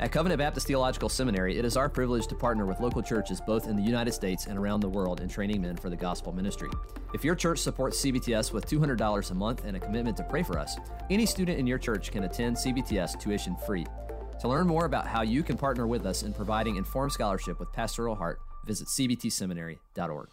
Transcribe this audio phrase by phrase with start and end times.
[0.00, 3.66] At Covenant Baptist Theological Seminary, it is our privilege to partner with local churches both
[3.66, 6.70] in the United States and around the world in training men for the gospel ministry.
[7.14, 10.56] If your church supports CBTS with $200 a month and a commitment to pray for
[10.56, 10.76] us,
[11.10, 13.86] any student in your church can attend CBTS tuition free.
[14.40, 17.72] To learn more about how you can partner with us in providing informed scholarship with
[17.72, 20.28] pastoral heart, visit cbtseminary.org.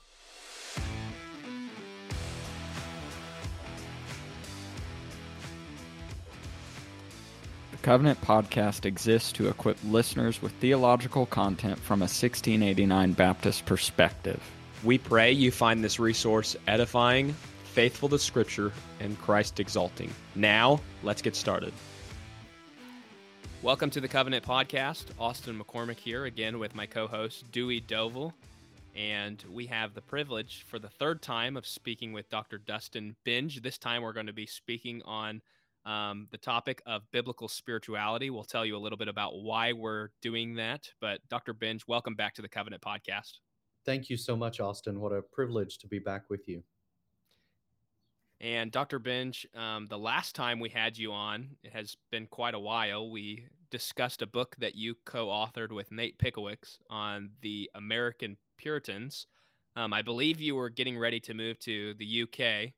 [7.85, 14.41] Covenant Podcast exists to equip listeners with theological content from a 1689 Baptist perspective.
[14.83, 20.09] We pray you find this resource edifying, faithful to Scripture, and Christ exalting.
[20.33, 21.73] Now, let's get started.
[23.61, 25.05] Welcome to the Covenant Podcast.
[25.19, 28.33] Austin McCormick here again with my co host, Dewey Dovell.
[28.95, 32.57] And we have the privilege for the third time of speaking with Dr.
[32.57, 33.61] Dustin Benge.
[33.61, 35.43] This time we're going to be speaking on
[35.85, 38.29] um, the topic of biblical spirituality.
[38.29, 40.89] We'll tell you a little bit about why we're doing that.
[40.99, 41.53] But Dr.
[41.53, 43.39] Benge, welcome back to the Covenant Podcast.
[43.85, 44.99] Thank you so much, Austin.
[44.99, 46.63] What a privilege to be back with you.
[48.41, 48.99] And Dr.
[48.99, 53.09] Benge, um, the last time we had you on, it has been quite a while.
[53.09, 59.27] We discussed a book that you co authored with Nate Pickowicz on the American Puritans.
[59.75, 62.73] Um, I believe you were getting ready to move to the UK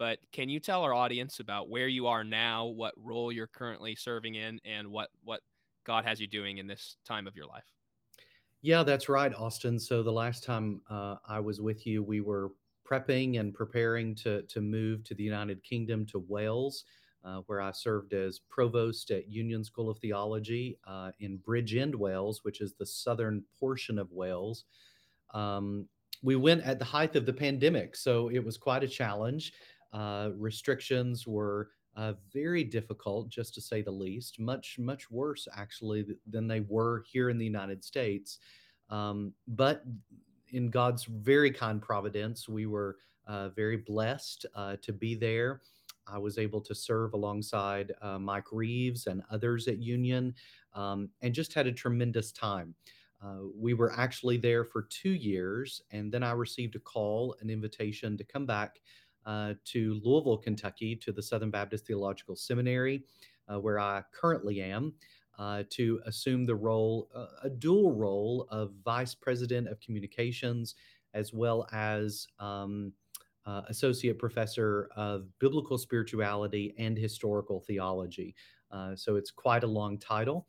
[0.00, 3.94] but can you tell our audience about where you are now, what role you're currently
[3.94, 5.42] serving in, and what what
[5.84, 7.66] God has you doing in this time of your life?
[8.62, 9.78] Yeah, that's right, Austin.
[9.78, 12.52] So the last time uh, I was with you, we were
[12.90, 16.84] prepping and preparing to to move to the United Kingdom to Wales,
[17.22, 22.42] uh, where I served as provost at Union School of Theology uh, in Bridgend, Wales,
[22.42, 24.64] which is the southern portion of Wales.
[25.34, 25.90] Um,
[26.22, 29.52] we went at the height of the pandemic, so it was quite a challenge.
[29.92, 36.06] Uh, restrictions were uh, very difficult, just to say the least, much, much worse actually
[36.28, 38.38] than they were here in the United States.
[38.88, 39.84] Um, but
[40.52, 42.96] in God's very kind providence, we were
[43.26, 45.62] uh, very blessed uh, to be there.
[46.06, 50.34] I was able to serve alongside uh, Mike Reeves and others at Union
[50.74, 52.74] um, and just had a tremendous time.
[53.22, 57.50] Uh, we were actually there for two years, and then I received a call, an
[57.50, 58.80] invitation to come back
[59.26, 63.02] uh, to Louisville, Kentucky, to the Southern Baptist Theological Seminary,
[63.48, 64.94] uh, where I currently am,
[65.38, 70.74] uh, to assume the role, uh, a dual role of Vice President of Communications,
[71.14, 72.92] as well as um,
[73.46, 78.34] uh, Associate Professor of Biblical Spirituality and Historical Theology.
[78.94, 80.46] so it's quite a long title.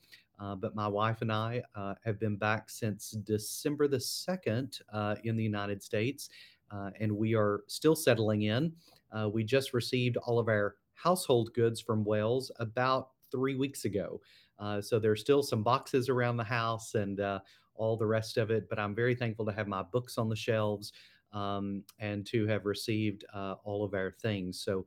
[0.59, 1.63] but my wife and I
[2.03, 4.81] have been back since December the 2nd
[5.23, 6.29] in the United States
[6.71, 8.71] uh, and we are still settling in.
[9.11, 14.21] Uh, we just received all of our household goods from Wales about three weeks ago.
[14.59, 17.39] Uh, so there's still some boxes around the house and uh,
[17.73, 20.35] all the rest of it, but I'm very thankful to have my books on the
[20.35, 20.93] shelves.
[21.33, 24.59] Um, and to have received uh, all of our things.
[24.59, 24.85] So,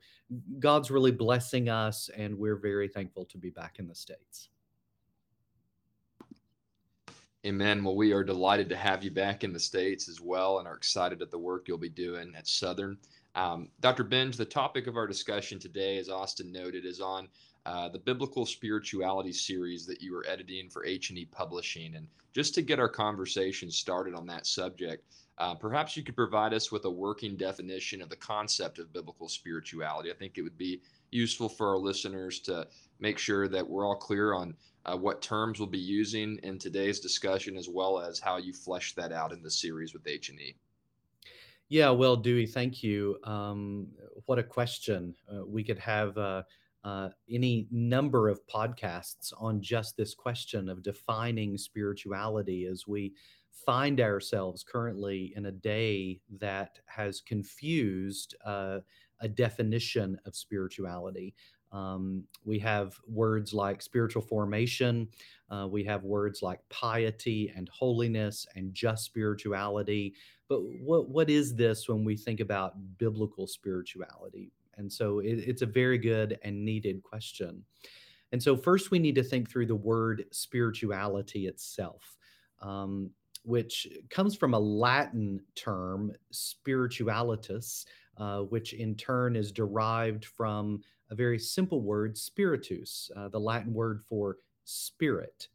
[0.59, 4.51] God's really blessing us, and we're very thankful to be back in the States.
[7.47, 7.85] Amen.
[7.85, 10.77] Well, we are delighted to have you back in the States as well and are
[10.77, 12.97] excited at the work you'll be doing at Southern.
[13.35, 14.03] Um, Dr.
[14.03, 17.29] Benge, the topic of our discussion today, as Austin noted, is on
[17.67, 21.97] uh, the Biblical Spirituality series that you are editing for H&E Publishing.
[21.97, 25.05] And just to get our conversation started on that subject,
[25.37, 29.29] uh, perhaps you could provide us with a working definition of the concept of biblical
[29.29, 30.11] spirituality.
[30.11, 30.81] I think it would be
[31.11, 32.67] useful for our listeners to
[33.01, 34.55] make sure that we're all clear on
[34.87, 38.95] uh, what terms we'll be using in today's discussion, as well as how you flesh
[38.95, 40.55] that out in the series with H&E.
[41.69, 43.17] Yeah, well, Dewey, thank you.
[43.25, 43.89] Um,
[44.27, 45.15] what a question.
[45.33, 46.43] Uh, we could have uh,
[46.85, 53.15] uh, any number of podcasts on just this question of defining spirituality as we
[53.65, 58.81] find ourselves currently in a day that has confused uh,
[59.21, 61.35] a definition of spirituality.
[61.75, 65.09] Um, we have words like spiritual formation.
[65.51, 70.15] Uh, we have words like piety and holiness and just spirituality.
[70.49, 74.53] But what, what is this when we think about biblical spirituality?
[74.77, 77.65] And so it, it's a very good and needed question.
[78.31, 82.17] And so, first, we need to think through the word spirituality itself,
[82.61, 83.11] um,
[83.45, 87.85] which comes from a Latin term, spiritualitas,
[88.19, 90.81] uh, which in turn is derived from
[91.11, 95.49] a very simple word, spiritus, uh, the Latin word for spirit.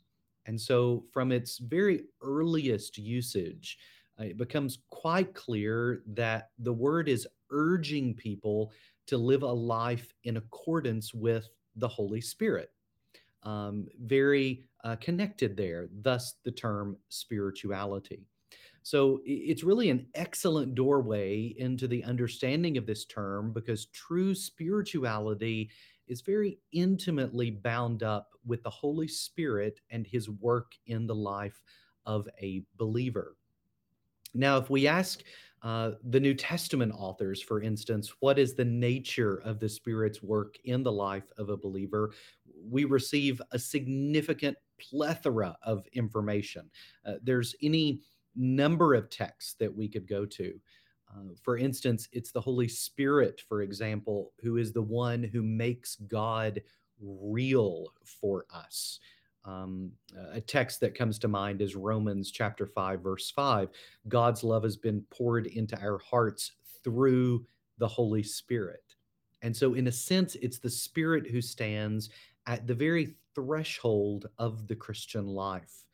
[0.45, 3.77] And so, from its very earliest usage,
[4.19, 8.71] uh, it becomes quite clear that the word is urging people
[9.07, 12.71] to live a life in accordance with the Holy Spirit.
[13.43, 18.25] um, very uh, connected there, thus the term spirituality.
[18.83, 25.69] So it's really an excellent doorway into the understanding of this term because true spirituality
[26.07, 31.61] is very intimately bound up with the Holy Spirit and his work in the life
[32.05, 33.35] of a believer.
[34.33, 35.21] Now, if we ask
[35.61, 40.55] uh, the New Testament authors, for instance, what is the nature of the Spirit's work
[40.63, 42.11] in the life of a believer?
[42.69, 46.69] We receive a significant plethora of information.
[47.05, 48.01] Uh, there's any
[48.39, 50.59] number of texts that we could go to.
[51.11, 55.95] Uh, for instance, it's the Holy Spirit, for example, who is the one who makes
[55.95, 56.61] God
[57.01, 58.99] real for us.
[59.45, 59.91] Um,
[60.31, 63.69] a text that comes to mind is Romans chapter 5, verse 5.
[64.07, 66.51] God's love has been poured into our hearts
[66.83, 67.45] through
[67.77, 68.83] the Holy Spirit.
[69.41, 72.09] And so, in a sense, it's the Spirit who stands
[72.45, 75.85] at the very threshold of the Christian life.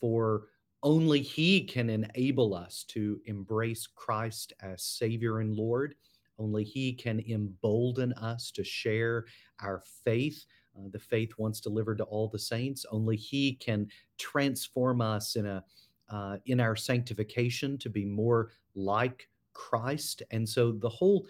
[0.00, 0.48] For
[0.82, 5.94] only He can enable us to embrace Christ as Savior and Lord.
[6.38, 9.26] Only He can embolden us to share
[9.60, 10.44] our faith,
[10.76, 12.84] uh, the faith once delivered to all the saints.
[12.90, 13.88] Only He can
[14.18, 15.64] transform us in a
[16.10, 20.22] uh, in our sanctification to be more like Christ.
[20.30, 21.26] And so the whole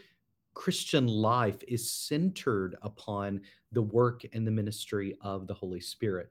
[0.54, 3.40] Christian life is centered upon
[3.70, 6.30] the work and the ministry of the Holy Spirit.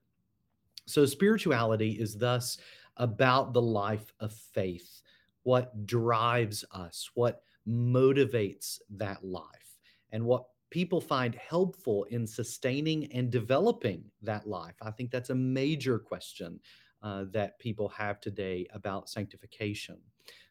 [0.85, 2.57] So spirituality is thus
[2.97, 5.01] about the life of faith,
[5.43, 9.79] what drives us, what motivates that life,
[10.11, 14.75] and what people find helpful in sustaining and developing that life.
[14.81, 16.59] I think that's a major question
[17.03, 19.97] uh, that people have today about sanctification.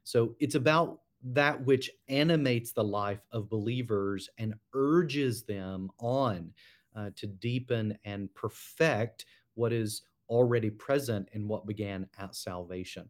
[0.05, 6.53] So it's about that which animates the life of believers and urges them on
[6.97, 13.07] uh, to deepen and perfect what is already present in what began at salvation.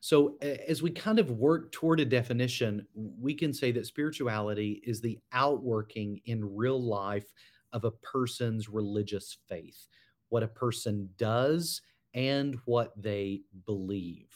[0.00, 5.00] So, as we kind of work toward a definition, we can say that spirituality is
[5.00, 7.32] the outworking in real life
[7.72, 9.86] of a person's religious faith,
[10.28, 11.82] what a person does
[12.14, 14.28] and what they believe.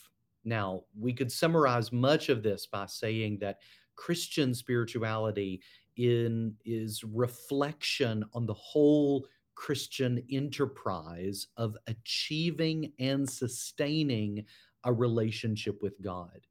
[0.45, 3.59] Now, we could summarize much of this by saying that
[3.95, 5.63] Christian spirituality
[5.97, 14.45] in is reflection on the whole Christian enterprise of achieving and sustaining
[14.85, 16.47] a relationship with God,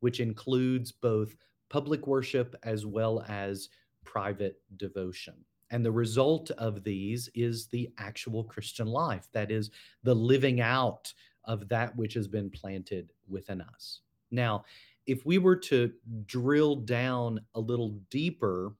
[0.00, 1.36] which includes both
[1.68, 3.68] public worship as well as
[4.04, 5.34] private devotion.
[5.70, 9.28] And the result of these is the actual Christian life.
[9.32, 9.70] That is
[10.04, 11.12] the living out
[11.44, 14.00] of that which has been planted within us.
[14.30, 14.64] Now,
[15.06, 15.92] if we were to
[16.26, 18.74] drill down a little deeper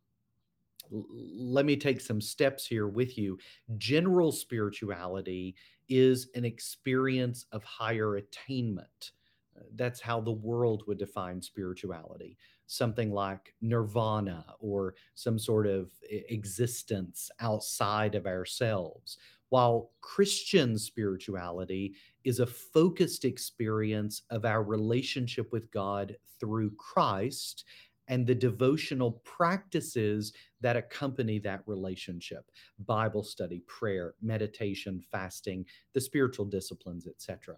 [0.91, 3.39] let me take some steps here with you.
[3.79, 5.55] General spirituality
[5.89, 9.13] is an experience of higher attainment.
[9.57, 12.37] Uh, that's how the world would define spirituality.
[12.67, 19.19] Something like nirvana or some sort of existence outside of ourselves.
[19.51, 21.95] While Christian spirituality
[22.25, 27.65] is a focused experience of our relationship with God through Christ
[28.09, 32.51] and the devotional practices that accompany that relationship.
[32.87, 37.57] Bible study prayer meditation fasting the spiritual disciplines etc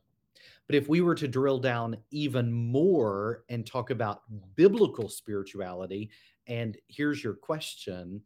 [0.67, 4.23] but if we were to drill down even more and talk about
[4.55, 6.11] biblical spirituality
[6.47, 8.21] and here's your question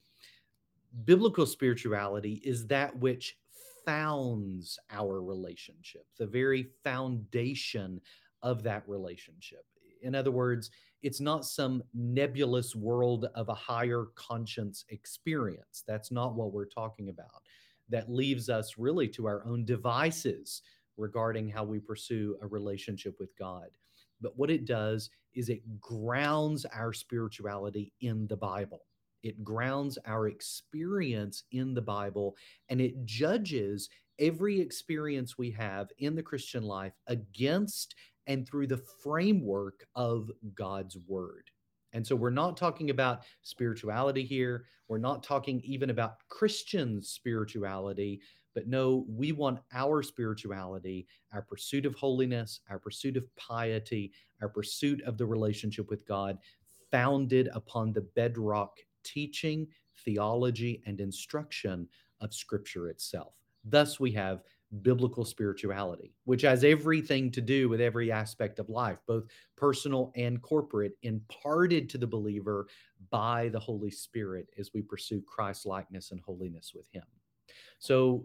[1.04, 3.38] biblical spirituality is that which
[3.84, 8.00] founds our relationship the very foundation
[8.42, 9.64] of that relationship.
[10.02, 10.70] In other words
[11.02, 15.82] it's not some nebulous world of a higher conscience experience.
[15.86, 17.42] That's not what we're talking about.
[17.88, 20.62] That leaves us really to our own devices
[20.96, 23.68] regarding how we pursue a relationship with God.
[24.20, 28.82] But what it does is it grounds our spirituality in the Bible.
[29.22, 32.36] It grounds our experience in the Bible
[32.68, 37.94] and it judges every experience we have in the Christian life against
[38.26, 41.50] and through the framework of God's word.
[41.92, 44.64] And so we're not talking about spirituality here.
[44.88, 48.20] We're not talking even about Christian spirituality,
[48.54, 54.48] but no, we want our spirituality, our pursuit of holiness, our pursuit of piety, our
[54.48, 56.38] pursuit of the relationship with God,
[56.90, 59.66] founded upon the bedrock teaching,
[60.04, 61.88] theology, and instruction
[62.20, 63.34] of Scripture itself.
[63.64, 64.42] Thus, we have
[64.80, 69.24] biblical spirituality, which has everything to do with every aspect of life, both
[69.56, 72.66] personal and corporate, imparted to the believer
[73.10, 77.04] by the Holy Spirit as we pursue Christ likeness and holiness with Him.
[77.78, 78.24] So,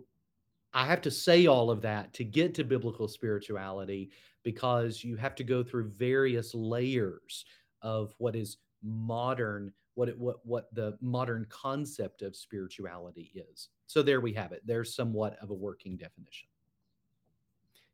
[0.73, 4.11] I have to say all of that to get to biblical spirituality
[4.43, 7.45] because you have to go through various layers
[7.81, 13.69] of what is modern what it, what what the modern concept of spirituality is.
[13.87, 14.61] So there we have it.
[14.63, 16.47] There's somewhat of a working definition.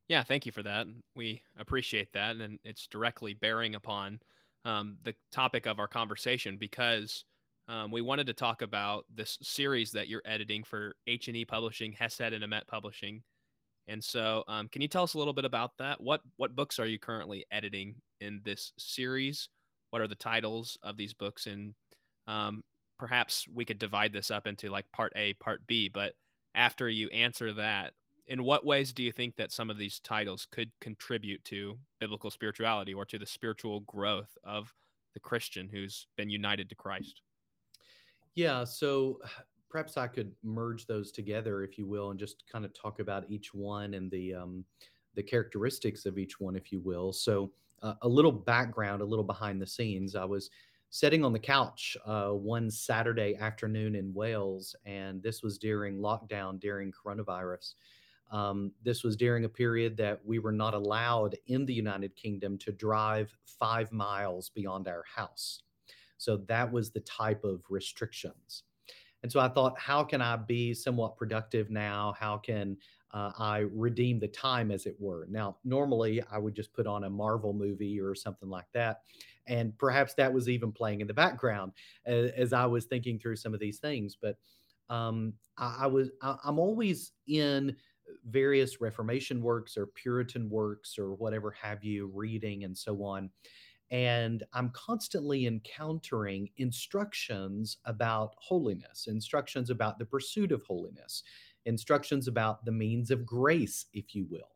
[0.10, 0.86] Yeah, thank you for that.
[1.16, 4.20] We appreciate that, and it's directly bearing upon
[4.66, 7.24] um, the topic of our conversation because
[7.70, 11.46] um, we wanted to talk about this series that you're editing for H and E
[11.46, 13.24] Publishing, Hesed and Emet Publishing.
[13.88, 16.02] And so, um, can you tell us a little bit about that?
[16.02, 19.48] What what books are you currently editing in this series?
[19.92, 21.48] What are the titles of these books?
[21.48, 21.74] And
[22.28, 22.64] um,
[22.98, 25.90] perhaps we could divide this up into like part A, part B.
[25.90, 26.14] But
[26.56, 27.94] after you answer that,
[28.28, 32.32] in what ways do you think that some of these titles could contribute to biblical
[32.32, 34.74] spirituality or to the spiritual growth of
[35.14, 37.22] the Christian who's been united to Christ?
[38.36, 39.20] Yeah, so
[39.70, 43.26] perhaps I could merge those together, if you will, and just kind of talk about
[43.30, 44.66] each one and the um,
[45.16, 47.14] the characteristics of each one, if you will.
[47.14, 47.52] So
[47.84, 50.16] uh, a little background, a little behind the scenes.
[50.16, 50.50] I was
[50.94, 56.60] sitting on the couch uh, one Saturday afternoon in Wales, and this was during lockdown
[56.60, 57.74] during coronavirus.
[58.32, 62.60] Um, this was during a period that we were not allowed in the United Kingdom
[62.60, 65.64] to drive five miles beyond our house.
[66.18, 68.62] So that was the type of restrictions.
[69.24, 72.14] And so I thought, how can I be somewhat productive now?
[72.20, 72.78] How can
[73.12, 75.28] uh, I redeem the time, as it were?
[75.32, 79.02] Now, normally I would just put on a Marvel movie or something like that.
[79.48, 81.74] And perhaps that was even playing in the background
[82.06, 84.18] as, as I was thinking through some of these things.
[84.22, 84.38] But
[84.90, 87.76] um, I, I was, I, I'm always in
[88.30, 93.30] various Reformation works or Puritan works or whatever have you, reading and so on.
[93.92, 101.24] And I'm constantly encountering instructions about holiness, instructions about the pursuit of holiness,
[101.66, 104.50] instructions about the means of grace, if you will.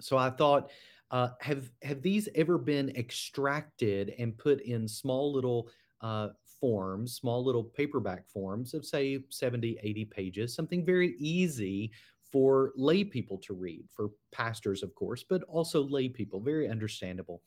[0.00, 0.70] So I thought,
[1.10, 5.68] uh, have have these ever been extracted and put in small little
[6.00, 6.28] uh,
[6.60, 11.90] forms, small little paperback forms of say 70, 80 pages, something very easy
[12.32, 17.42] for lay people to read, for pastors, of course, but also lay people, very understandable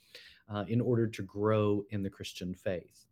[0.49, 3.05] uh, in order to grow in the Christian faith.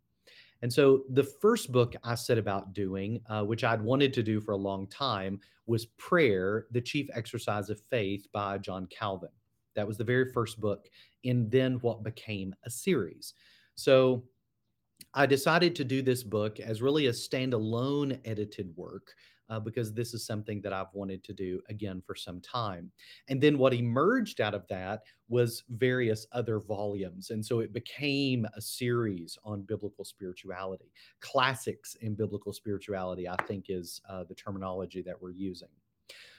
[0.62, 4.40] And so the first book I set about doing, uh, which I'd wanted to do
[4.40, 9.28] for a long time, was Prayer, the Chief Exercise of Faith by John Calvin.
[9.76, 10.88] That was the very first book,
[11.24, 13.34] and then what became a series.
[13.76, 14.24] So
[15.14, 19.14] I decided to do this book as really a standalone edited work
[19.48, 22.90] uh, because this is something that I've wanted to do again for some time.
[23.28, 27.30] And then what emerged out of that was various other volumes.
[27.30, 30.90] And so it became a series on biblical spirituality.
[31.20, 35.68] Classics in biblical spirituality, I think, is uh, the terminology that we're using.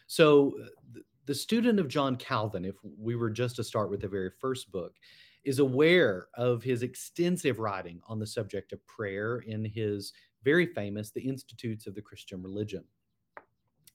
[0.07, 4.07] So, uh, the student of John Calvin, if we were just to start with the
[4.07, 4.95] very first book,
[5.43, 11.11] is aware of his extensive writing on the subject of prayer in his very famous
[11.11, 12.83] The Institutes of the Christian Religion.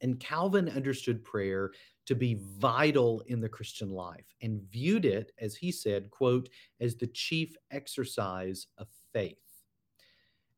[0.02, 1.70] And Calvin understood prayer
[2.06, 6.96] to be vital in the Christian life and viewed it, as he said, quote, as
[6.96, 9.36] the chief exercise of faith.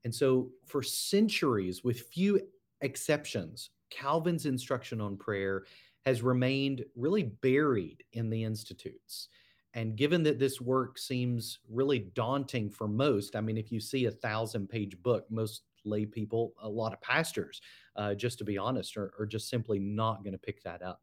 [0.03, 2.41] And so, for centuries, with few
[2.81, 5.65] exceptions, Calvin's instruction on prayer
[6.07, 9.29] has remained really buried in the institutes.
[9.75, 14.05] And given that this work seems really daunting for most, I mean, if you see
[14.05, 17.61] a thousand page book, most lay people, a lot of pastors,
[17.97, 21.03] uh, just to be honest, are, are just simply not going to pick that up.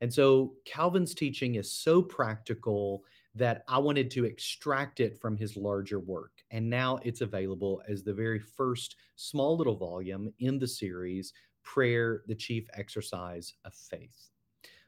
[0.00, 3.04] And so Calvin's teaching is so practical
[3.36, 6.32] that I wanted to extract it from his larger work.
[6.50, 11.32] And now it's available as the very first small little volume in the series,
[11.64, 14.30] Prayer, the Chief Exercise of Faith.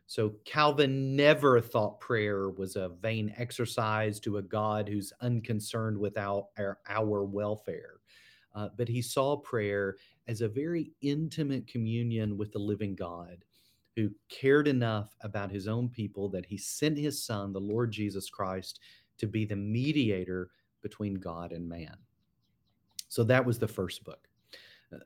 [0.06, 6.16] So Calvin never thought prayer was a vain exercise to a God who's unconcerned with
[6.16, 8.00] our, our, our welfare.
[8.54, 9.96] Uh, but he saw prayer
[10.28, 13.44] as a very intimate communion with the living God
[13.96, 18.30] who cared enough about his own people that he sent his son, the Lord Jesus
[18.30, 18.78] Christ,
[19.18, 20.50] to be the mediator
[20.82, 21.96] between God and man.
[23.08, 24.28] So that was the first book.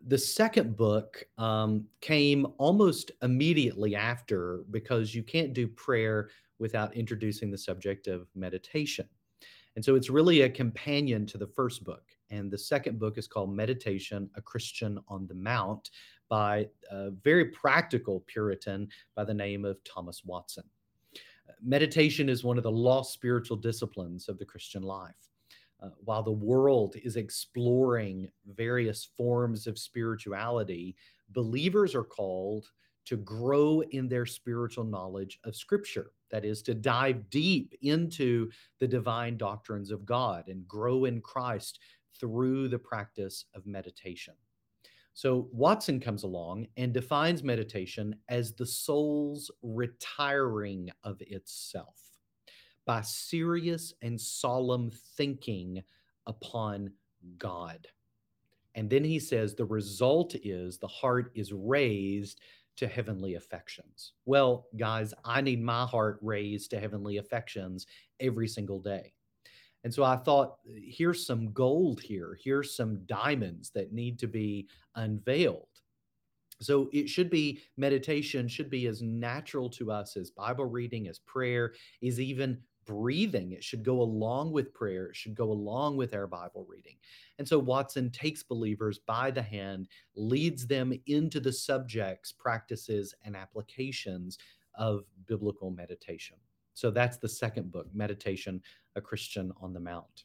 [0.07, 7.51] The second book um, came almost immediately after because you can't do prayer without introducing
[7.51, 9.09] the subject of meditation.
[9.77, 12.03] And so it's really a companion to the first book.
[12.31, 15.91] And the second book is called Meditation A Christian on the Mount
[16.29, 20.65] by a very practical Puritan by the name of Thomas Watson.
[21.63, 25.30] Meditation is one of the lost spiritual disciplines of the Christian life.
[25.83, 30.95] Uh, while the world is exploring various forms of spirituality,
[31.31, 32.67] believers are called
[33.07, 36.13] to grow in their spiritual knowledge of Scripture.
[36.31, 41.81] That is, to dive deep into the divine doctrines of God and grow in Christ
[42.19, 44.35] through the practice of meditation.
[45.15, 52.10] So Watson comes along and defines meditation as the soul's retiring of itself
[52.91, 55.81] by serious and solemn thinking
[56.27, 56.91] upon
[57.39, 57.87] God.
[58.75, 62.41] And then he says the result is the heart is raised
[62.79, 64.15] to heavenly affections.
[64.25, 67.87] Well, guys, I need my heart raised to heavenly affections
[68.19, 69.13] every single day.
[69.85, 72.37] And so I thought, here's some gold here.
[72.43, 74.67] Here's some diamonds that need to be
[74.97, 75.69] unveiled.
[76.61, 81.21] So it should be meditation should be as natural to us as Bible reading, as
[81.21, 83.53] prayer, is even breathing.
[83.53, 85.07] It should go along with prayer.
[85.07, 86.97] It should go along with our Bible reading.
[87.39, 93.37] And so Watson takes believers by the hand, leads them into the subjects, practices, and
[93.37, 94.39] applications
[94.75, 96.37] of biblical meditation.
[96.75, 98.63] So that's the second book, Meditation,
[98.97, 100.25] a Christian on the Mount.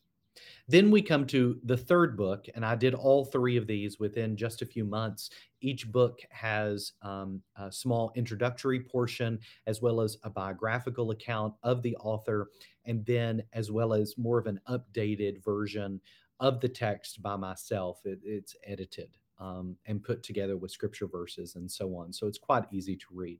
[0.68, 4.36] Then we come to the third book, and I did all three of these within
[4.36, 5.30] just a few months.
[5.62, 11.82] Each book has um, a small introductory portion, as well as a biographical account of
[11.82, 12.50] the author,
[12.86, 16.00] and then as well as more of an updated version
[16.39, 18.00] of the text by myself.
[18.06, 22.13] It, it's edited um, and put together with scripture verses and so on.
[22.13, 23.39] So it's quite easy to read.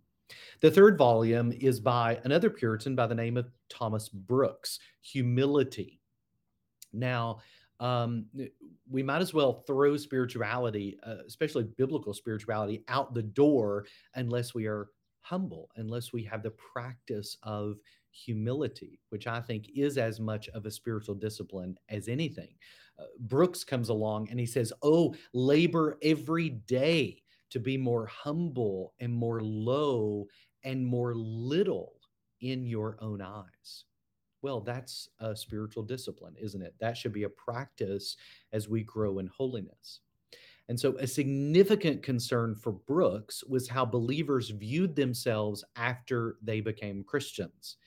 [0.62, 6.00] The third volume is by another Puritan by the name of Thomas Brooks, Humility.
[6.96, 7.40] Now,
[7.80, 8.26] um,
[8.90, 13.86] we might as well throw spirituality, uh, especially biblical spirituality, out the door
[14.16, 14.88] unless we are
[15.22, 17.78] humble, unless we have the practice of
[18.12, 22.56] humility, which I think is as much of a spiritual discipline as anything.
[22.98, 28.94] Uh, Brooks comes along and he says, Oh, labor every day to be more humble
[29.00, 30.28] and more low
[30.64, 31.94] and more little
[32.42, 33.86] in your own eyes.
[34.46, 36.76] Well, that's a spiritual discipline, isn't it?
[36.80, 38.16] That should be a practice
[38.54, 40.02] as we grow in holiness.
[40.70, 47.04] And so, a significant concern for Brooks was how believers viewed themselves after they became
[47.04, 47.78] Christians.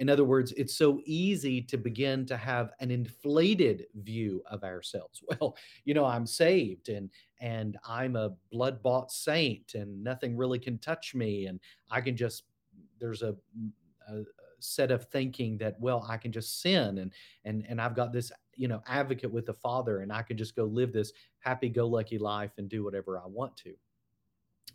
[0.00, 5.22] In other words, it's so easy to begin to have an inflated view of ourselves.
[5.40, 10.78] Well, you know, I'm saved and and I'm a blood-bought saint and nothing really can
[10.78, 11.60] touch me and
[11.92, 12.42] I can just
[12.98, 13.36] there's a,
[14.08, 14.24] a
[14.60, 17.12] set of thinking that well i can just sin and
[17.44, 20.56] and and i've got this you know advocate with the father and i can just
[20.56, 23.74] go live this happy go lucky life and do whatever i want to.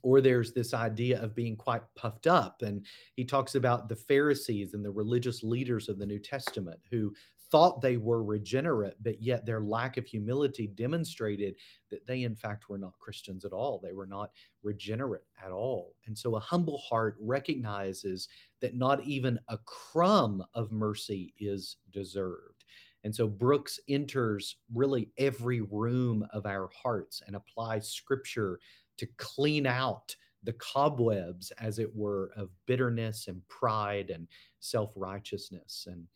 [0.02, 4.74] Or there's this idea of being quite puffed up and he talks about the pharisees
[4.74, 7.14] and the religious leaders of the new testament who
[7.54, 11.54] thought they were regenerate, but yet their lack of humility demonstrated
[11.92, 13.80] that they, in fact, were not Christians at all.
[13.80, 14.32] They were not
[14.64, 15.94] regenerate at all.
[16.08, 18.28] And so a humble heart recognizes
[18.60, 22.66] that not even a crumb of mercy is deserved.
[23.04, 28.60] And so Brooks enters really every room of our hearts and applies scripture
[28.98, 34.28] to clean out the cobwebs, as it were, of bitterness and pride and
[34.60, 35.88] self righteousness.
[35.88, 36.08] And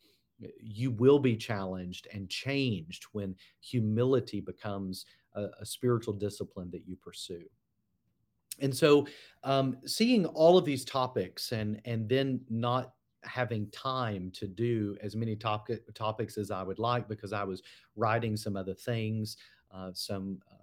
[0.60, 6.96] you will be challenged and changed when humility becomes a, a spiritual discipline that you
[6.96, 7.44] pursue.
[8.60, 9.06] And so,
[9.44, 15.16] um, seeing all of these topics and and then not having time to do as
[15.16, 17.62] many topic, topics as I would like because I was
[17.96, 19.36] writing some other things,
[19.72, 20.57] uh, some uh,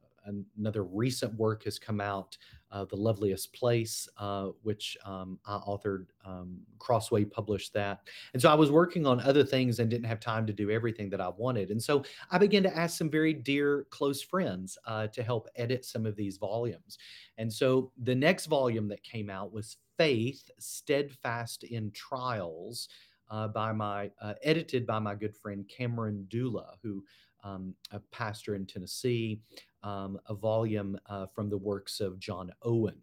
[0.57, 2.38] another recent work has come out,
[2.71, 6.07] uh, The Loveliest Place, uh, which um, I authored.
[6.25, 8.01] Um, Crossway published that.
[8.33, 11.09] And so I was working on other things and didn't have time to do everything
[11.09, 11.71] that I wanted.
[11.71, 15.85] And so I began to ask some very dear, close friends uh, to help edit
[15.85, 16.97] some of these volumes.
[17.38, 22.89] And so the next volume that came out was Faith, Steadfast in Trials.
[23.31, 27.03] Uh, by my uh, edited by my good friend Cameron Dula, who
[27.43, 29.39] um, a pastor in Tennessee,
[29.85, 32.97] um, a volume uh, from the works of John Owen.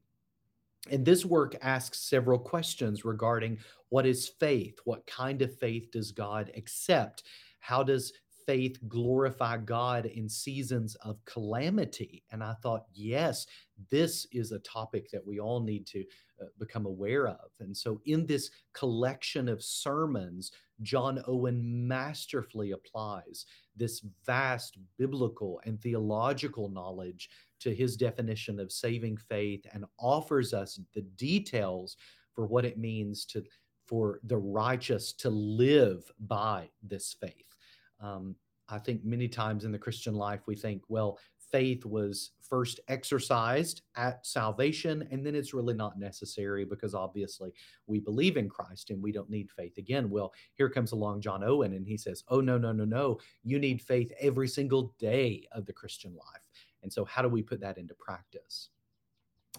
[0.91, 4.79] And this work asks several questions regarding what is faith?
[4.85, 7.23] What kind of faith does God accept?
[7.61, 8.13] How does
[8.47, 12.25] faith glorify God in seasons of calamity?
[12.33, 13.47] And I thought, yes,
[13.91, 16.01] this is a topic that we all need to
[16.41, 17.51] uh, become aware of.
[17.61, 20.51] And so, in this collection of sermons,
[20.83, 27.31] John Owen masterfully applies this vast biblical and theological knowledge
[27.61, 31.97] to his definition of saving faith and offers us the details
[32.35, 33.43] for what it means to
[33.87, 37.57] for the righteous to live by this faith.
[38.01, 38.37] Um,
[38.69, 41.19] I think many times in the Christian life we think, well,
[41.53, 47.53] faith was first exercised at salvation, and then it's really not necessary because obviously
[47.87, 50.11] we believe in Christ and we don't need faith again.
[50.11, 53.19] Well, here comes along John Owen and he says, Oh, no, no, no, no.
[53.45, 56.43] You need faith every single day of the Christian life.
[56.83, 58.71] And so, how do we put that into practice?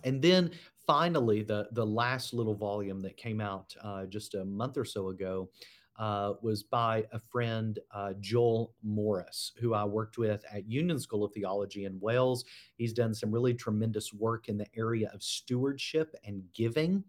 [0.03, 0.51] And then
[0.85, 5.09] finally, the, the last little volume that came out uh, just a month or so
[5.09, 5.49] ago
[5.97, 11.23] uh, was by a friend, uh, Joel Morris, who I worked with at Union School
[11.23, 12.45] of Theology in Wales.
[12.75, 17.03] He's done some really tremendous work in the area of stewardship and giving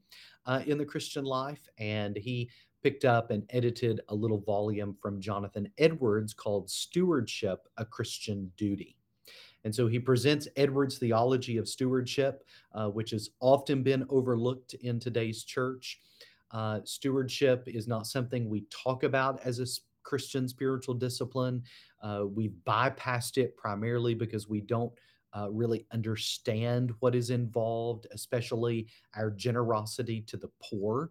[0.47, 1.67] uh, in the Christian life.
[1.79, 2.51] And he
[2.83, 8.99] picked up and edited a little volume from Jonathan Edwards called Stewardship, a Christian Duty.
[9.65, 12.45] And so he presents Edwards' theology of stewardship,
[12.75, 16.01] uh, which has often been overlooked in today's church.
[16.55, 19.67] Uh, stewardship is not something we talk about as a
[20.05, 21.63] Christian spiritual discipline.
[22.01, 24.93] Uh, we've bypassed it primarily because we don't
[25.37, 28.87] uh, really understand what is involved, especially
[29.17, 31.11] our generosity to the poor.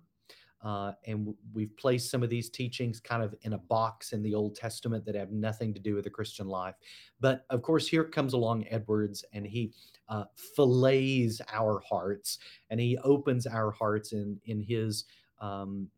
[0.64, 4.34] Uh, and we've placed some of these teachings kind of in a box in the
[4.34, 6.76] Old Testament that have nothing to do with the Christian life.
[7.20, 9.74] But of course, here comes along Edwards and he
[10.08, 10.24] uh,
[10.56, 12.38] fillets our hearts
[12.70, 15.04] and he opens our hearts in, in his
[15.44, 15.90] um,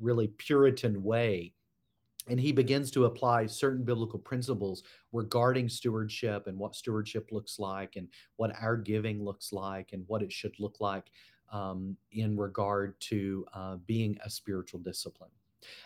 [0.00, 1.52] really Puritan way.
[2.26, 4.82] And he begins to apply certain biblical principles
[5.12, 10.22] regarding stewardship and what stewardship looks like, and what our giving looks like, and what
[10.22, 11.10] it should look like
[11.52, 15.30] um, in regard to uh, being a spiritual discipline.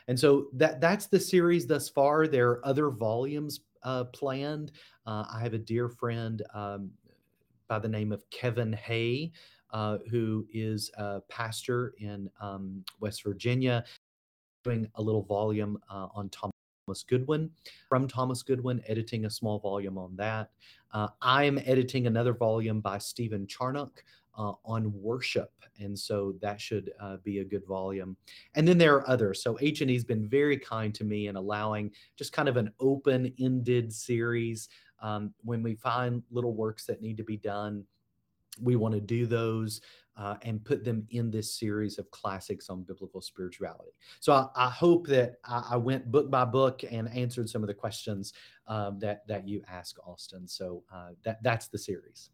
[0.07, 2.29] And so that that's the series thus far.
[2.29, 4.73] There are other volumes uh, planned.
[5.07, 6.91] Uh, I have a dear friend um,
[7.69, 9.33] by the name of Kevin Hay
[9.71, 13.85] uh, who is a pastor in um, West Virginia,
[14.65, 17.51] doing a little volume uh, on Thomas Goodwin.
[17.89, 20.51] From Thomas Goodwin, editing a small volume on that.
[20.93, 24.03] Uh, I'm editing another volume by Stephen Charnock
[24.39, 28.17] uh, on worship, and so that should uh, be a good volume.
[28.55, 29.43] And then there are others.
[29.43, 32.73] So H and E's been very kind to me in allowing just kind of an
[32.81, 34.69] open-ended series.
[35.01, 37.85] Um, when we find little works that need to be done,
[38.61, 39.81] we want to do those
[40.19, 43.93] uh, and put them in this series of classics on biblical spirituality.
[44.21, 47.69] So I, I hope that I, I, went book by book and answered some of
[47.69, 48.33] the questions
[48.67, 50.49] um, that that you asked, Austin.
[50.49, 52.31] So uh, that that's the series.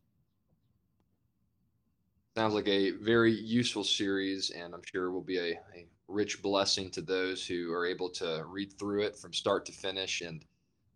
[2.35, 6.91] Sounds like a very useful series, and I'm sure will be a, a rich blessing
[6.91, 10.21] to those who are able to read through it from start to finish.
[10.23, 10.45] And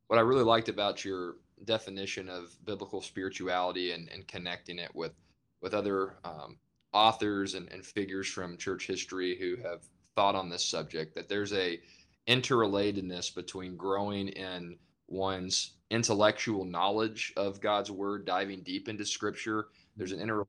[0.08, 5.12] what I really liked about your definition of biblical spirituality and, and connecting it with
[5.60, 6.56] with other um,
[6.92, 9.82] authors and, and figures from church history who have
[10.14, 11.80] thought on this subject that there's a
[12.28, 14.76] interrelatedness between growing in
[15.08, 19.68] one's intellectual knowledge of God's word, diving deep into scripture.
[19.96, 20.44] There's an inter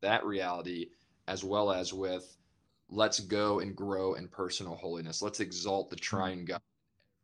[0.00, 0.90] that reality
[1.26, 2.36] as well as with
[2.88, 5.20] let's go and grow in personal holiness.
[5.20, 6.16] Let's exalt the mm-hmm.
[6.16, 6.60] triune God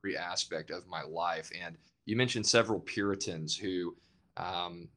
[0.02, 1.50] every aspect of my life.
[1.58, 3.96] And you mentioned several Puritans who
[4.36, 4.88] um,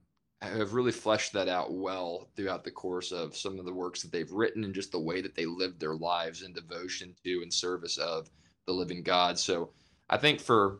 [0.41, 4.11] have really fleshed that out well throughout the course of some of the works that
[4.11, 7.53] they've written and just the way that they lived their lives in devotion to and
[7.53, 8.29] service of
[8.65, 9.39] the living God.
[9.39, 9.71] So
[10.09, 10.79] I think for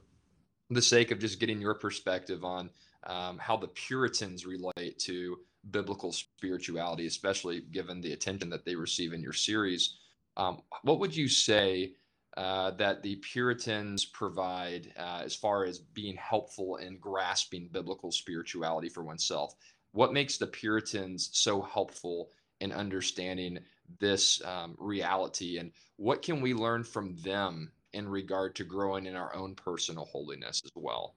[0.70, 2.70] the sake of just getting your perspective on
[3.06, 5.38] um, how the Puritans relate to
[5.72, 9.98] biblical spirituality, especially given the attention that they receive in your series,
[10.36, 11.94] um, what would you say
[12.38, 18.90] uh, that the Puritans provide uh, as far as being helpful in grasping biblical spirituality
[18.90, 19.56] for oneself.
[19.92, 23.58] What makes the Puritans so helpful in understanding
[24.00, 29.16] this um, reality, and what can we learn from them in regard to growing in
[29.16, 31.16] our own personal holiness as well?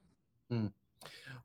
[0.49, 0.69] Hmm.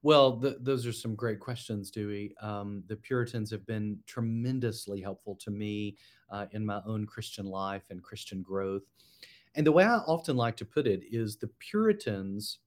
[0.01, 2.33] Well, th- those are some great questions, Dewey.
[2.41, 5.97] Um, the Puritans have been tremendously helpful to me
[6.29, 8.83] uh, in my own Christian life and Christian growth.
[9.55, 12.59] And the way I often like to put it is the Puritans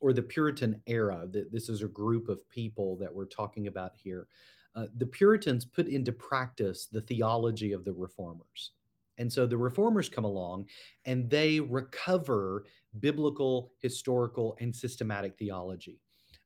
[0.00, 3.92] or the Puritan era, that this is a group of people that we're talking about
[3.94, 4.28] here.
[4.76, 8.72] Uh, the Puritans put into practice the theology of the reformers.
[9.18, 10.66] And so the reformers come along
[11.06, 12.64] and they recover
[13.00, 16.00] biblical, historical, and systematic theology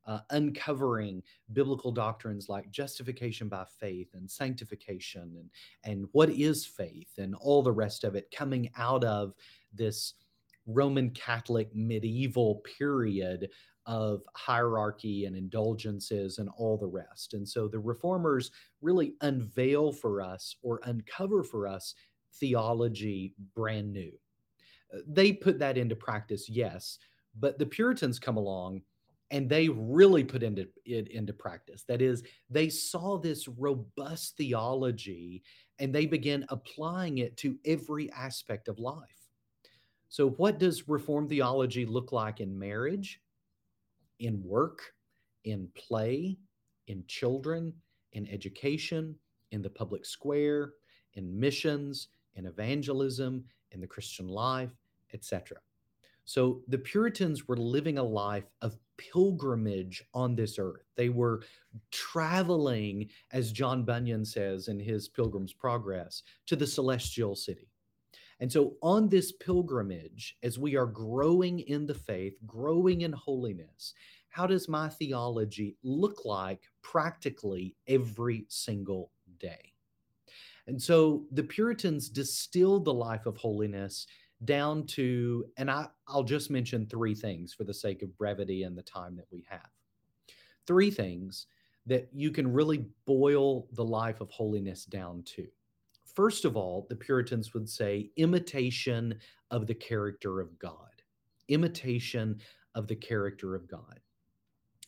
[0.08, 5.50] uh, uncovering biblical doctrines like justification by faith and sanctification and,
[5.84, 9.34] and what is faith and all the rest of it coming out of
[9.72, 10.14] this
[10.66, 13.50] Roman Catholic medieval period
[13.84, 17.34] of hierarchy and indulgences and all the rest.
[17.34, 21.94] And so the reformers really unveil for us or uncover for us
[22.34, 24.12] theology brand new.
[24.94, 26.98] Uh, they put that into practice, yes,
[27.38, 28.82] but the Puritans come along
[29.30, 31.84] and they really put into it into practice.
[31.84, 35.42] That is, they saw this robust theology
[35.78, 39.28] and they began applying it to every aspect of life.
[40.08, 43.20] So, what does Reformed theology look like in marriage,
[44.18, 44.80] in work,
[45.44, 46.38] in play,
[46.86, 47.74] in children,
[48.12, 49.14] in education,
[49.50, 50.72] in the public square,
[51.14, 54.70] in missions, in evangelism, in the Christian life,
[55.12, 55.58] etc.
[56.24, 60.84] So the Puritans were living a life of pilgrimage on this earth.
[60.96, 61.42] They were
[61.90, 67.68] traveling, as John Bunyan says in his Pilgrim's Progress, to the celestial city.
[68.40, 73.94] And so, on this pilgrimage, as we are growing in the faith, growing in holiness,
[74.28, 79.72] how does my theology look like practically every single day?
[80.68, 84.06] And so the Puritans distilled the life of holiness
[84.44, 88.76] down to, and I, I'll just mention three things for the sake of brevity and
[88.76, 89.68] the time that we have.
[90.66, 91.46] Three things
[91.86, 95.46] that you can really boil the life of holiness down to.
[96.14, 99.18] First of all, the Puritans would say imitation
[99.50, 101.02] of the character of God.
[101.48, 102.38] Imitation
[102.74, 104.00] of the character of God.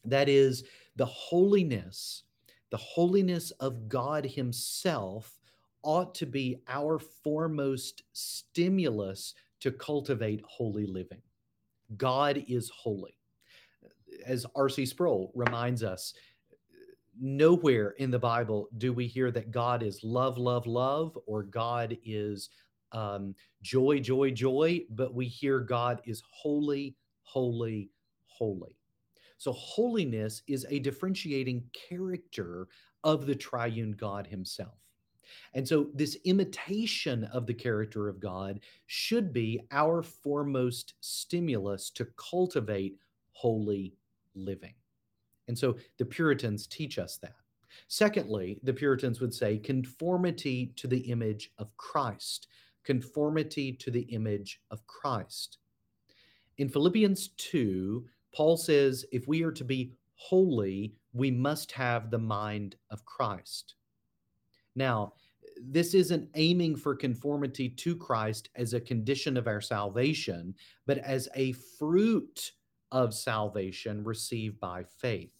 [0.04, 0.64] That is
[0.96, 2.24] the holiness,
[2.70, 5.39] the holiness of God Himself
[5.82, 11.22] ought to be our foremost stimulus to cultivate holy living.
[11.96, 13.16] God is holy.
[14.26, 14.86] As R.C.
[14.86, 16.14] Sproul reminds us,
[17.18, 21.96] nowhere in the Bible do we hear that God is love, love, love, or God
[22.04, 22.48] is
[22.92, 27.90] um, joy, joy, joy, but we hear God is holy, holy,
[28.26, 28.76] holy.
[29.38, 32.68] So, holiness is a differentiating character
[33.04, 34.78] of the triune God himself.
[35.54, 42.06] And so, this imitation of the character of God should be our foremost stimulus to
[42.16, 42.98] cultivate
[43.32, 43.94] holy
[44.34, 44.74] living.
[45.48, 47.36] And so, the Puritans teach us that.
[47.88, 52.48] Secondly, the Puritans would say conformity to the image of Christ.
[52.84, 55.58] Conformity to the image of Christ.
[56.58, 62.18] In Philippians 2, Paul says if we are to be holy, we must have the
[62.18, 63.74] mind of Christ.
[64.76, 65.14] Now,
[65.68, 70.54] this isn't aiming for conformity to Christ as a condition of our salvation,
[70.86, 72.52] but as a fruit
[72.92, 75.30] of salvation received by faith.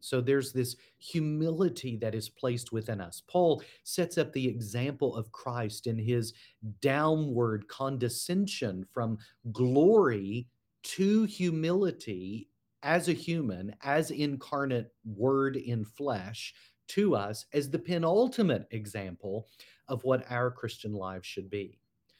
[0.00, 3.22] So there's this humility that is placed within us.
[3.26, 6.34] Paul sets up the example of Christ in his
[6.82, 9.16] downward condescension from
[9.50, 10.46] glory
[10.82, 12.48] to humility
[12.82, 16.54] as a human, as incarnate word in flesh,
[16.88, 19.48] to us as the penultimate example
[19.88, 21.78] of what our Christian lives should be.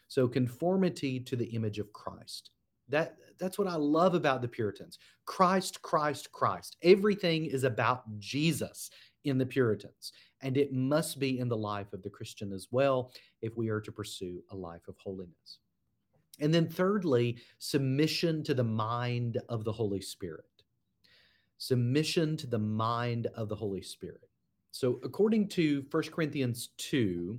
[0.09, 2.51] So conformity to the image of Christ.
[2.89, 4.99] That that's what I love about the Puritans.
[5.25, 6.77] Christ, Christ, Christ.
[6.83, 8.91] Everything is about Jesus
[9.25, 13.11] in the Puritans, and it must be in the life of the Christian as well
[13.41, 15.59] if we are to pursue a life of holiness.
[16.41, 20.45] And then thirdly, submission to the mind of the Holy Spirit.
[21.59, 24.29] Submission to the mind of the Holy Spirit.
[24.75, 27.39] So, according to 1 Corinthians 2,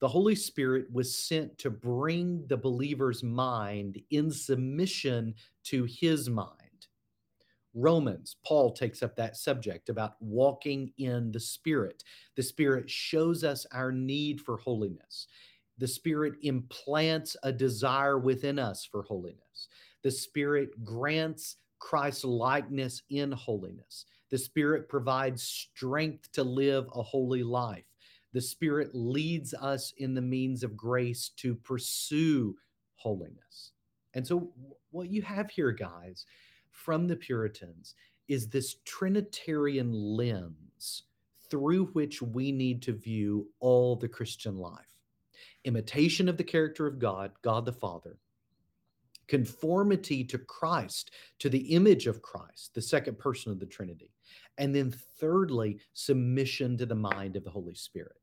[0.00, 6.88] the Holy Spirit was sent to bring the believer's mind in submission to his mind.
[7.72, 12.02] Romans, Paul takes up that subject about walking in the Spirit.
[12.34, 15.28] The Spirit shows us our need for holiness.
[15.78, 19.68] The Spirit implants a desire within us for holiness.
[20.02, 24.04] The Spirit grants Christ likeness in holiness.
[24.32, 27.84] The Spirit provides strength to live a holy life.
[28.32, 32.56] The Spirit leads us in the means of grace to pursue
[32.94, 33.72] holiness.
[34.14, 34.50] And so,
[34.90, 36.24] what you have here, guys,
[36.70, 37.94] from the Puritans
[38.26, 41.02] is this Trinitarian lens
[41.50, 44.86] through which we need to view all the Christian life
[45.64, 48.16] imitation of the character of God, God the Father,
[49.28, 54.11] conformity to Christ, to the image of Christ, the second person of the Trinity.
[54.58, 58.16] And then, thirdly, submission to the mind of the Holy Spirit.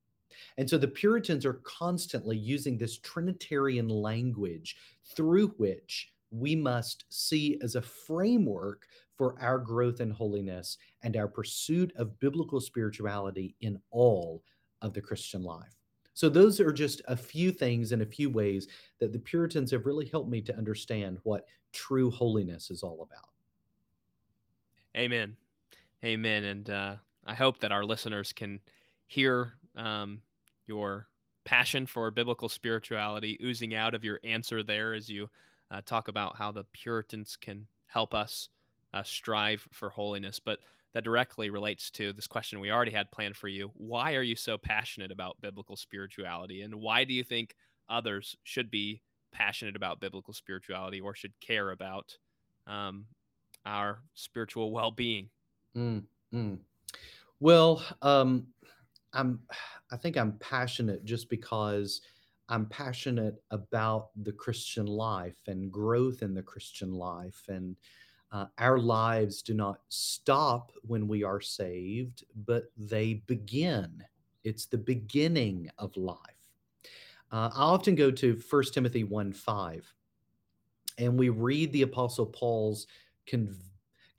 [0.58, 7.60] And so the Puritans are constantly using this Trinitarian language through which we must see
[7.62, 13.80] as a framework for our growth in holiness and our pursuit of biblical spirituality in
[13.92, 14.44] all
[14.82, 15.76] of the Christian life.
[16.14, 18.68] So, those are just a few things and a few ways
[19.00, 23.30] that the Puritans have really helped me to understand what true holiness is all about.
[24.98, 25.38] Amen.
[26.04, 26.44] Amen.
[26.46, 28.60] And uh, I hope that our listeners can
[29.08, 30.22] hear um,
[30.66, 31.08] your
[31.44, 35.30] passion for biblical spirituality oozing out of your answer there as you
[35.72, 38.50] uh, talk about how the Puritans can help us
[38.94, 40.40] uh, strive for holiness.
[40.40, 40.60] But
[40.94, 43.72] that directly relates to this question we already had planned for you.
[43.76, 46.62] Why are you so passionate about biblical spirituality?
[46.62, 47.56] And why do you think
[47.90, 52.18] others should be passionate about biblical spirituality or should care about
[52.66, 53.06] um,
[53.66, 55.30] our spiritual well being?
[55.78, 56.04] Mm,
[56.34, 56.60] mm.
[57.40, 58.48] Well, um,
[59.14, 59.40] I'm,
[59.92, 62.02] I think I'm passionate just because
[62.50, 67.44] I'm passionate about the Christian life and growth in the Christian life.
[67.48, 67.76] And
[68.32, 74.04] uh, our lives do not stop when we are saved, but they begin.
[74.44, 76.18] It's the beginning of life.
[77.32, 79.94] Uh, I often go to 1 Timothy 1 5,
[80.98, 82.88] and we read the Apostle Paul's
[83.28, 83.58] conv-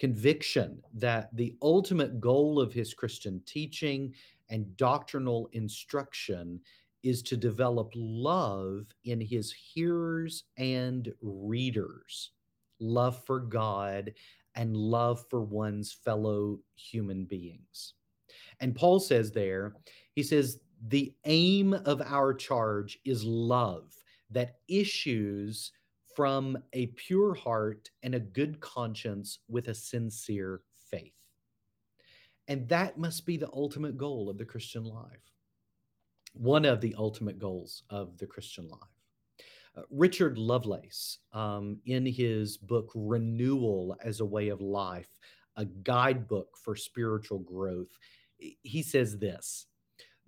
[0.01, 4.15] conviction that the ultimate goal of his Christian teaching
[4.49, 6.59] and doctrinal instruction
[7.03, 12.31] is to develop love in his hearers and readers
[12.81, 14.13] love for God
[14.55, 17.93] and love for one's fellow human beings.
[18.61, 19.75] And Paul says there,
[20.15, 23.93] he says, the aim of our charge is love
[24.31, 25.73] that issues
[26.15, 31.15] from a pure heart and a good conscience with a sincere faith.
[32.49, 35.33] And that must be the ultimate goal of the Christian life.
[36.33, 38.81] One of the ultimate goals of the Christian life.
[39.77, 45.09] Uh, Richard Lovelace, um, in his book Renewal as a Way of Life,
[45.57, 47.97] a guidebook for spiritual growth,
[48.39, 49.67] he says this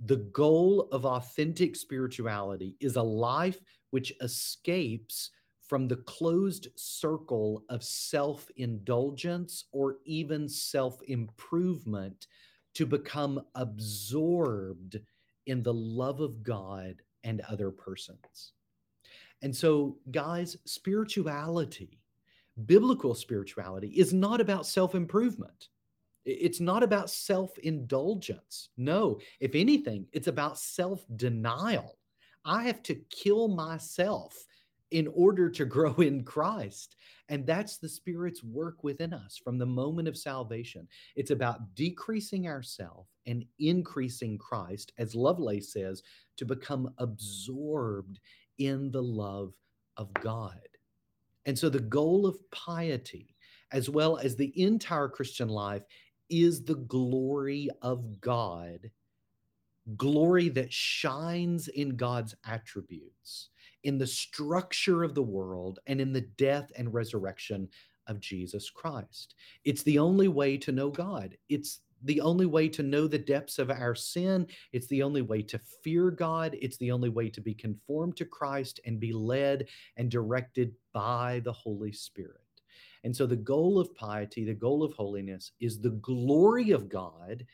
[0.04, 3.58] The goal of authentic spirituality is a life
[3.90, 5.30] which escapes
[5.72, 12.26] from the closed circle of self indulgence or even self improvement
[12.74, 15.00] to become absorbed
[15.46, 18.52] in the love of God and other persons.
[19.40, 22.02] And so, guys, spirituality,
[22.66, 25.70] biblical spirituality, is not about self improvement.
[26.26, 28.68] It's not about self indulgence.
[28.76, 31.96] No, if anything, it's about self denial.
[32.44, 34.36] I have to kill myself
[34.92, 36.96] in order to grow in Christ.
[37.28, 40.86] And that's the Spirit's work within us from the moment of salvation.
[41.16, 46.02] It's about decreasing ourselves and increasing Christ, as Lovelace says,
[46.36, 48.20] to become absorbed
[48.58, 49.54] in the love
[49.96, 50.60] of God.
[51.46, 53.34] And so the goal of piety,
[53.72, 55.82] as well as the entire Christian life,
[56.28, 58.90] is the glory of God,
[59.96, 63.48] glory that shines in God's attributes,
[63.84, 67.68] in the structure of the world, and in the death and resurrection
[68.06, 69.34] of Jesus Christ.
[69.64, 71.36] It's the only way to know God.
[71.48, 74.46] It's the only way to know the depths of our sin.
[74.72, 76.56] It's the only way to fear God.
[76.60, 81.40] It's the only way to be conformed to Christ and be led and directed by
[81.44, 82.38] the Holy Spirit.
[83.04, 87.44] And so, the goal of piety, the goal of holiness is the glory of God.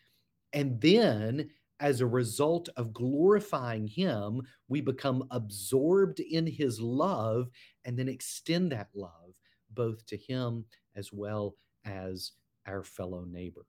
[0.52, 7.48] And then, as a result of glorifying Him, we become absorbed in His love
[7.84, 9.34] and then extend that love
[9.74, 10.64] both to Him
[10.96, 12.32] as well as
[12.66, 13.66] our fellow neighbor.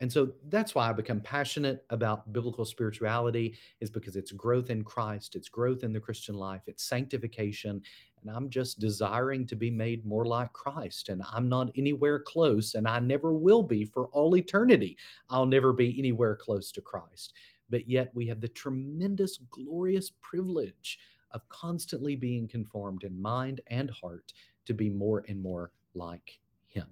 [0.00, 4.84] And so that's why I become passionate about biblical spirituality is because it's growth in
[4.84, 7.82] Christ, it's growth in the Christian life, it's sanctification,
[8.22, 12.74] and I'm just desiring to be made more like Christ and I'm not anywhere close
[12.74, 14.96] and I never will be for all eternity.
[15.30, 17.34] I'll never be anywhere close to Christ.
[17.70, 20.98] But yet we have the tremendous glorious privilege
[21.32, 24.32] of constantly being conformed in mind and heart
[24.66, 26.86] to be more and more like him.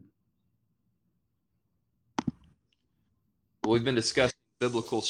[3.67, 5.03] We've been discussing biblical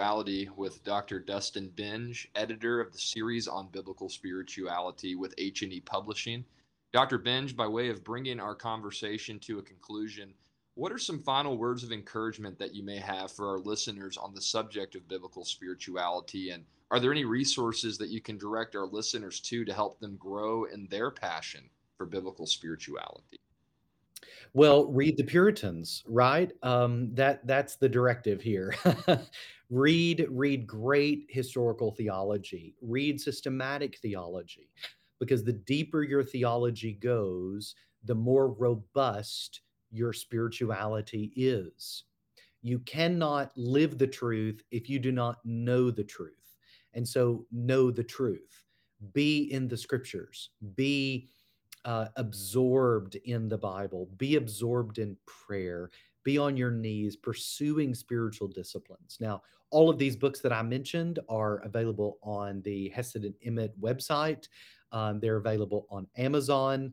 [0.00, 1.18] spirituality with Dr.
[1.18, 6.42] Dustin Benge, editor of the series on biblical spirituality with H&E Publishing.
[6.90, 7.18] Dr.
[7.18, 10.32] Benge, by way of bringing our conversation to a conclusion,
[10.74, 14.32] what are some final words of encouragement that you may have for our listeners on
[14.32, 16.48] the subject of biblical spirituality?
[16.48, 20.16] And are there any resources that you can direct our listeners to to help them
[20.16, 23.38] grow in their passion for biblical spirituality?
[24.52, 26.52] Well, read the Puritans, right?
[26.62, 28.74] Um, that that's the directive here.
[29.70, 32.74] read read great historical theology.
[32.80, 34.70] Read systematic theology,
[35.18, 37.74] because the deeper your theology goes,
[38.04, 42.04] the more robust your spirituality is.
[42.62, 46.56] You cannot live the truth if you do not know the truth,
[46.94, 48.64] and so know the truth.
[49.14, 50.50] Be in the scriptures.
[50.76, 51.28] Be
[51.84, 55.90] uh, absorbed in the Bible, be absorbed in prayer,
[56.24, 59.16] be on your knees, pursuing spiritual disciplines.
[59.20, 63.70] Now, all of these books that I mentioned are available on the Hesed and Emet
[63.80, 64.48] website.
[64.92, 66.92] Um, they're available on Amazon.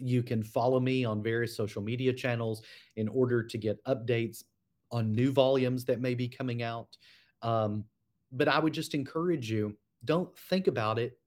[0.00, 2.62] you can follow me on various social media channels
[2.96, 4.44] in order to get updates
[4.90, 6.96] on new volumes that may be coming out.
[7.42, 7.84] Um,
[8.32, 11.18] but I would just encourage you don't think about it,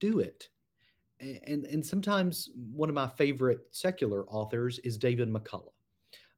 [0.00, 0.48] do it.
[1.20, 5.72] And, and sometimes one of my favorite secular authors is David McCullough.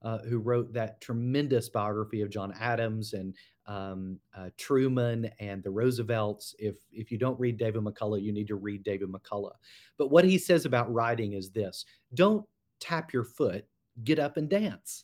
[0.00, 3.34] Uh, who wrote that tremendous biography of John Adams and
[3.66, 6.54] um, uh, Truman and the Roosevelts.
[6.60, 9.56] If if you don't read David McCullough, you need to read David McCullough.
[9.96, 12.46] But what he says about writing is this: don't
[12.78, 13.66] tap your foot,
[14.04, 15.02] get up and dance.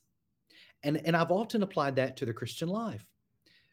[0.85, 3.05] And and I've often applied that to the Christian life.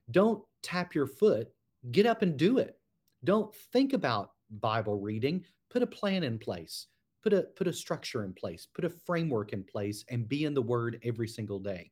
[0.10, 1.50] Don't tap your foot,
[1.92, 2.80] get up and do it.
[3.24, 6.88] Don't think about Bible reading, put a plan in place.
[7.24, 8.68] Put a put a structure in place.
[8.74, 11.92] Put a framework in place and be in the word every single day.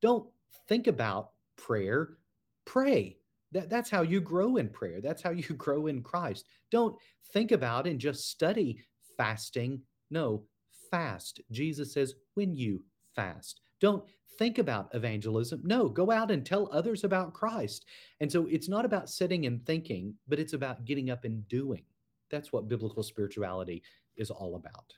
[0.00, 0.28] Don't
[0.68, 2.16] think about prayer.
[2.64, 3.16] Pray.
[3.52, 5.00] That, that's how you grow in prayer.
[5.00, 6.46] That's how you grow in christ.
[6.70, 6.96] Don't
[7.32, 8.78] think about and just study
[9.16, 9.82] fasting.
[10.10, 10.44] No
[10.90, 11.40] fast.
[11.50, 12.82] Jesus says when you
[13.14, 13.60] fast.
[13.80, 14.04] Don't
[14.38, 15.60] think about evangelism.
[15.64, 17.84] No go out and tell others about christ.
[18.20, 21.82] And so it's not about sitting and thinking but it's about getting up and doing
[22.30, 23.82] that's what biblical spirituality
[24.16, 24.94] is all about.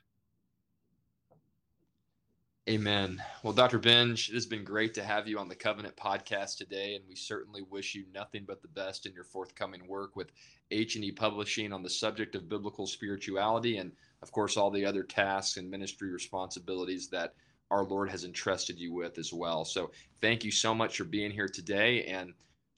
[2.69, 3.21] Amen.
[3.41, 3.79] Well, Dr.
[3.79, 7.15] Benge, it has been great to have you on the Covenant podcast today, and we
[7.15, 10.31] certainly wish you nothing but the best in your forthcoming work with
[10.69, 15.57] H&E Publishing on the subject of biblical spirituality and, of course, all the other tasks
[15.57, 17.33] and ministry responsibilities that
[17.71, 19.65] our Lord has entrusted you with as well.
[19.65, 19.89] So
[20.21, 22.03] thank you so much for being here today.
[22.03, 22.31] And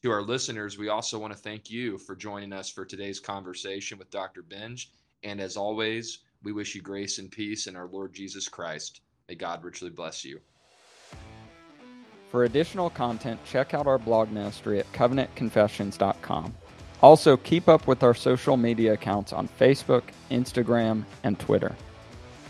[0.04, 3.98] to our listeners, we also want to thank you for joining us for today's conversation
[3.98, 4.44] with Dr.
[4.44, 4.88] Benge.
[5.24, 9.00] And as always, we wish you grace and peace in our Lord Jesus Christ.
[9.30, 10.42] May God richly bless you.
[12.30, 16.54] For additional content, check out our blog ministry at covenantconfessions.com.
[17.02, 21.74] Also, keep up with our social media accounts on Facebook, Instagram, and Twitter.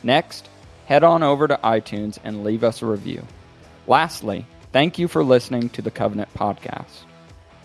[0.01, 0.49] Next,
[0.87, 3.23] head on over to iTunes and leave us a review.
[3.85, 7.03] Lastly, thank you for listening to the Covenant Podcast.